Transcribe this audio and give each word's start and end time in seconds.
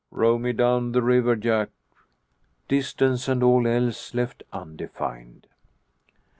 "Row 0.09 0.39
me 0.39 0.51
down 0.51 0.93
the 0.93 1.01
river, 1.03 1.35
Jack!" 1.35 1.69
distance 2.67 3.27
and 3.27 3.43
all 3.43 3.67
else 3.67 4.15
left 4.15 4.41
undefined. 4.51 5.45